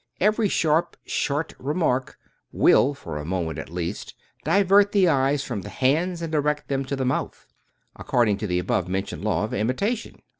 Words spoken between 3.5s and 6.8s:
at least, divert the eyes from the hands and direct